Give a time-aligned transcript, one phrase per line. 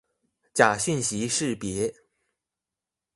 [0.51, 1.93] 假訊息識別